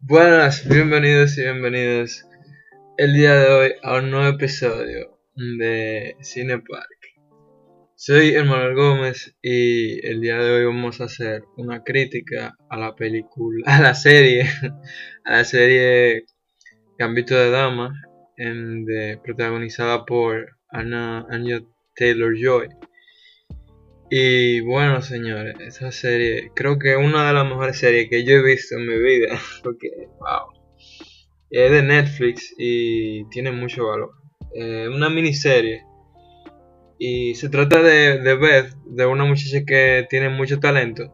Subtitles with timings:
[0.00, 2.24] Buenas, bienvenidos y bienvenidos
[2.96, 7.13] el día de hoy a un nuevo episodio de Cinepark.
[7.96, 12.96] Soy Hermano Gómez y el día de hoy vamos a hacer una crítica a la
[12.96, 14.50] película, a la serie,
[15.24, 16.24] a la serie
[16.98, 17.94] Gambito de Dama,
[19.22, 21.60] protagonizada por Anna, Anya
[21.94, 22.68] Taylor Joy.
[24.10, 28.34] Y bueno, señores, esa serie creo que es una de las mejores series que yo
[28.34, 29.38] he visto en mi vida.
[29.62, 30.52] Porque, wow.
[31.48, 34.10] Es de Netflix y tiene mucho valor.
[34.52, 35.84] Es una miniserie.
[37.06, 41.12] Y se trata de, de Beth, de una muchacha que tiene mucho talento.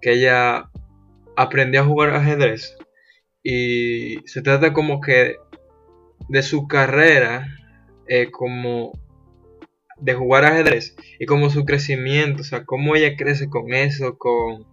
[0.00, 0.70] Que ella
[1.36, 2.74] aprendió a jugar ajedrez.
[3.42, 5.36] Y se trata como que
[6.30, 7.46] de su carrera
[8.08, 8.92] eh, como
[9.98, 14.64] de jugar ajedrez y como su crecimiento, o sea, cómo ella crece con eso, con,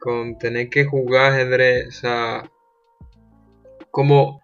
[0.00, 2.50] con tener que jugar ajedrez, o sea,
[3.90, 4.42] como...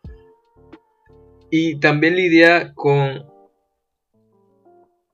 [1.50, 3.29] Y también lidia con,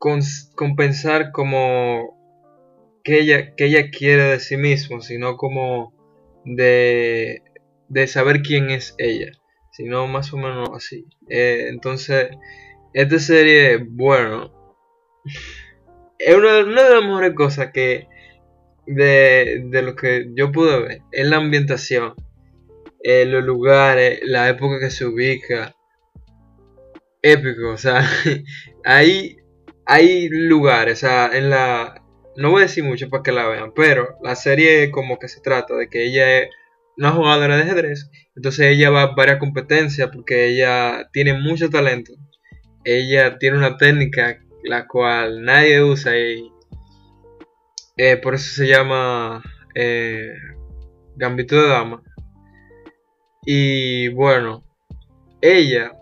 [0.07, 0.21] con,
[0.55, 2.17] con pensar como
[3.03, 5.93] que ella, que ella quiere de sí mismo, sino como
[6.45, 7.43] de,
[7.89, 9.33] de saber quién es ella,
[9.73, 11.07] sino más o menos así.
[11.29, 12.29] Eh, entonces,
[12.93, 14.79] esta serie, bueno,
[16.21, 18.07] es una, de las mejores cosas que
[18.87, 22.15] de, lo que yo pude ver es la ambientación,
[23.03, 25.75] eh, los lugares, la época que se ubica.
[27.23, 28.09] Épico, o sea,
[28.85, 29.39] hay,
[29.87, 32.03] hay lugares, o sea, en la...
[32.37, 35.41] No voy a decir mucho para que la vean, pero la serie como que se
[35.41, 36.51] trata de que ella es
[36.99, 42.13] una jugadora de ajedrez, entonces ella va a varias competencias porque ella tiene mucho talento.
[42.85, 46.53] Ella tiene una técnica la cual nadie usa y
[47.97, 49.43] eh, por eso se llama
[49.75, 50.35] eh,
[51.17, 52.03] Gambito de Dama.
[53.45, 54.65] Y bueno,
[55.41, 55.93] ella,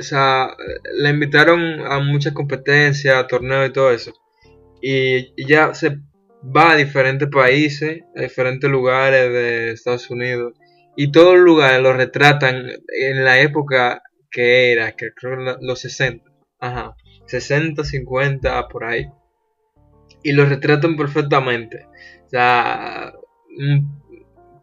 [0.00, 0.56] o sea,
[0.94, 4.12] la invitaron a muchas competencias, a torneos y todo eso.
[4.82, 5.98] Y ya se
[6.44, 10.54] va a diferentes países, a diferentes lugares de Estados Unidos.
[10.96, 16.24] Y todos los lugares lo retratan en la época que era, que creo los 60.
[16.60, 16.96] Ajá.
[17.26, 19.06] 60, 50, por ahí.
[20.22, 21.86] Y lo retratan perfectamente.
[22.26, 23.12] O sea,
[23.56, 24.00] un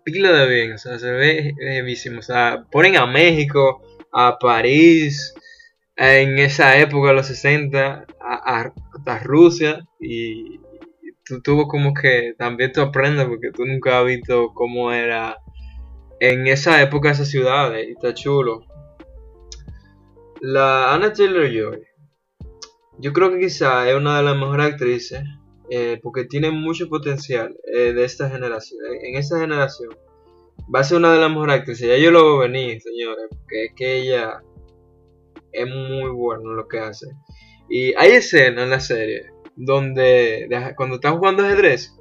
[0.03, 2.19] pila de bien, o sea, se ve bellísimo.
[2.19, 3.81] O sea, ponen a México,
[4.11, 5.33] a París,
[5.95, 8.71] en esa época, los 60, a,
[9.05, 10.59] a, Rusia, y,
[11.25, 15.37] tú tuvo como que también tú aprendes, porque tú nunca has visto cómo era
[16.19, 18.65] en esa época esas ciudades, y está chulo.
[20.41, 21.87] La Anna Taylor Joy
[22.99, 25.21] yo creo que quizá es una de las mejores actrices
[25.69, 28.79] eh, porque tiene mucho potencial eh, de esta generación.
[29.03, 29.89] En esta generación
[30.73, 31.87] va a ser una de las mejores actrices.
[31.87, 34.41] Ya yo lo veo venir, señores, porque es que ella
[35.51, 37.07] es muy buena en lo que hace.
[37.69, 41.95] Y hay escenas en la serie donde cuando están jugando ajedrez,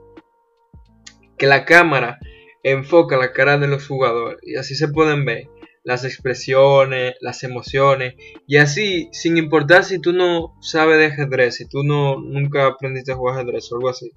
[1.38, 2.19] que la cámara
[2.62, 5.49] enfoca la cara de los jugadores y así se pueden ver
[5.84, 8.15] las expresiones, las emociones,
[8.49, 13.12] y así, sin importar si tú no sabes de ajedrez, si tú no nunca aprendiste
[13.12, 14.10] a jugar ajedrez o algo así,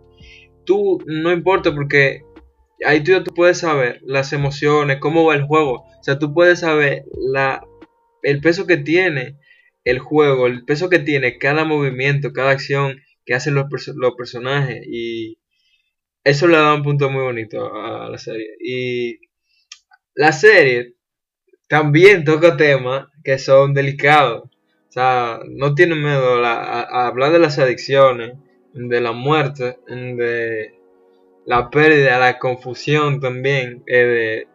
[0.65, 2.23] tú no importa porque
[2.85, 6.59] ahí tú tú puedes saber las emociones, cómo va el juego, o sea, tú puedes
[6.61, 7.63] saber la,
[8.23, 9.37] el peso que tiene
[9.83, 14.81] el juego, el peso que tiene cada movimiento, cada acción que hacen los, los personajes,
[14.87, 15.39] y
[16.23, 18.47] eso le da un punto muy bonito a la serie.
[18.59, 19.19] Y
[20.15, 20.95] la serie
[21.67, 24.43] también toca temas que son delicados.
[24.43, 28.33] O sea, no tiene miedo a, hablar de las adicciones,
[28.73, 30.78] de la muerte, de
[31.49, 34.47] la pérdida, la confusión también eh, de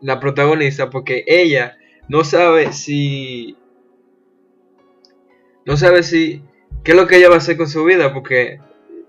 [0.00, 1.76] la protagonista, porque ella
[2.08, 3.58] no sabe si.
[5.66, 6.42] No sabe si.
[6.82, 8.14] ¿Qué es lo que ella va a hacer con su vida?
[8.14, 8.58] Porque,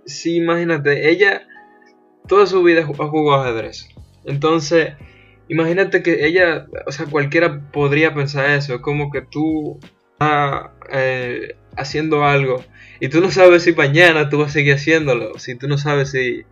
[0.05, 1.47] si imagínate, ella
[2.27, 3.87] toda su vida ha jugado ajedrez.
[4.25, 4.93] Entonces,
[5.51, 8.75] Imagínate que ella, o sea, cualquiera podría pensar eso.
[8.75, 9.79] Es como que tú
[10.13, 12.63] estás eh, haciendo algo
[13.01, 15.37] y tú no sabes si mañana tú vas a seguir haciéndolo.
[15.39, 16.43] Si tú no sabes si,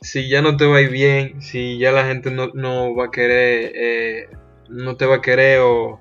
[0.00, 3.10] si ya no te va a ir bien, si ya la gente no, va a
[3.10, 4.28] querer, eh,
[4.68, 6.00] no te va a querer o,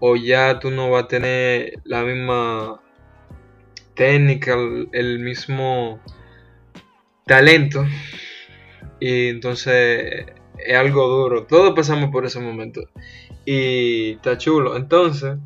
[0.00, 2.80] o ya tú no vas a tener la misma
[3.94, 4.56] técnica,
[4.92, 6.00] el mismo
[7.26, 7.86] talento.
[9.00, 10.26] Y entonces
[10.58, 11.46] es algo duro.
[11.46, 12.82] Todos pasamos por ese momento.
[13.44, 14.76] Y está chulo.
[14.76, 15.36] Entonces,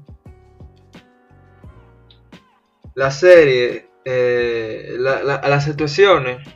[2.94, 6.46] la serie, eh, las situaciones,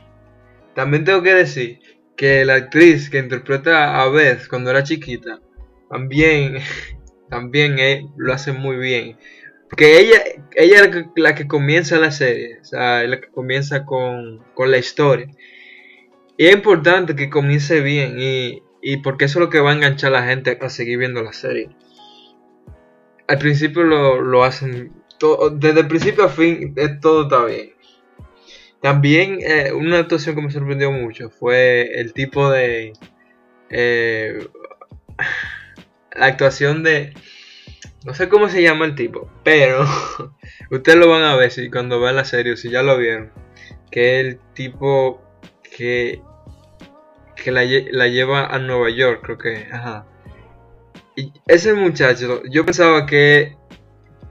[0.75, 1.79] también tengo que decir
[2.15, 5.39] que la actriz que interpreta a Beth cuando era chiquita,
[5.89, 6.57] también,
[7.29, 9.17] también lo hace muy bien.
[9.69, 10.21] Porque ella,
[10.55, 14.69] ella es la que, comienza la serie, o sea, es la que comienza con, con
[14.69, 15.27] la historia.
[16.37, 19.75] Y es importante que comience bien y, y porque eso es lo que va a
[19.75, 21.69] enganchar a la gente a seguir viendo la serie.
[23.27, 27.72] Al principio lo, hacen, todo, desde el principio a fin eh, todo está bien.
[28.83, 32.91] También eh, una actuación que me sorprendió mucho fue el tipo de...
[33.69, 34.45] Eh,
[36.11, 37.13] la actuación de...
[38.03, 39.85] No sé cómo se llama el tipo, pero
[40.69, 43.31] ustedes lo van a ver si cuando vean la serie, si ya lo vieron.
[43.89, 45.23] Que el tipo
[45.77, 46.21] que,
[47.37, 49.65] que la, lleva a Nueva York, creo que.
[49.71, 50.05] Ajá.
[51.15, 53.55] Y ese muchacho, yo pensaba que,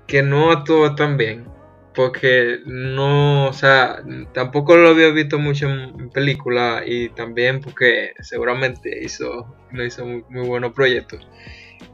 [0.06, 1.46] que no actuó tan bien.
[1.94, 4.03] Porque no, o sea,
[4.33, 10.47] tampoco lo había visto mucho en película y también porque seguramente hizo, no hizo muy,
[10.47, 11.29] buenos proyectos.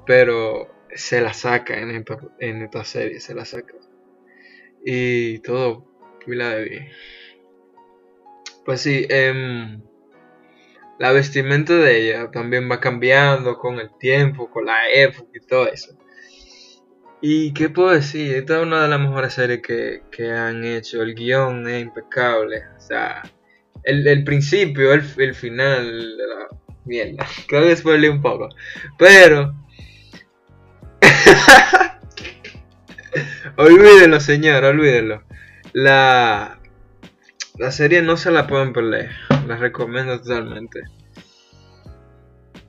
[0.07, 3.75] Pero se la saca en esta, en esta serie, se la saca.
[4.85, 5.85] Y todo,
[6.25, 6.89] pila de bien.
[8.65, 9.83] Pues sí, em,
[10.99, 15.69] la vestimenta de ella también va cambiando con el tiempo, con la época y todo
[15.69, 15.97] eso.
[17.21, 21.03] Y qué puedo decir, esta es una de las mejores series que, han hecho.
[21.03, 22.63] El guion es impecable.
[22.77, 23.23] O sea,
[23.83, 26.17] el, principio, el, el final,
[26.85, 27.27] mierda.
[27.49, 28.49] Creo que spoilé un poco.
[28.99, 29.55] Pero...
[33.57, 35.25] olvídenlo, señor, olvídenlo.
[35.73, 36.61] La,
[37.57, 39.11] la serie no se la pueden perder.
[39.49, 40.83] La recomiendo totalmente.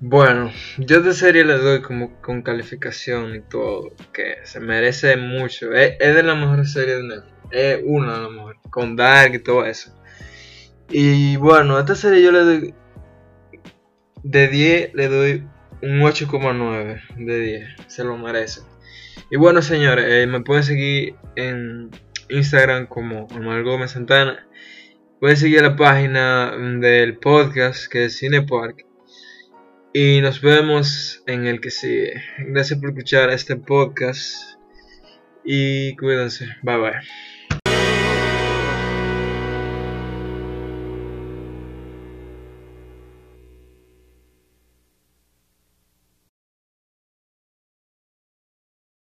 [0.01, 3.91] Bueno, yo de serie le doy como con calificación y todo.
[4.13, 5.73] Que se merece mucho.
[5.73, 7.33] Es, de las mejores series de Netflix.
[7.51, 8.61] Es una de las mejores.
[8.69, 9.93] Con Dark y todo eso.
[10.89, 12.73] Y bueno, a esta serie yo le doy.
[14.23, 15.47] De 10 le doy
[15.81, 17.67] un 8,9 de 10.
[17.87, 18.61] Se lo merece.
[19.29, 21.91] Y bueno, señores, eh, me pueden seguir en
[22.29, 24.47] Instagram como Omar Gómez Santana.
[25.19, 28.88] Pueden seguir la página del podcast que es Cinepark.
[29.93, 32.21] Y nos vemos en el que sigue.
[32.37, 34.59] Gracias por escuchar este podcast.
[35.43, 36.45] Y cuídense.
[36.61, 37.38] Bye bye.